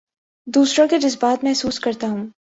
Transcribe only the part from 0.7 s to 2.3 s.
کے جذبات محسوس کرتا ہوں